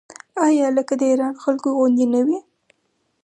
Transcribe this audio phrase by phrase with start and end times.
[0.45, 2.39] آیا لکه د ایران خلکو غوندې نه وي؟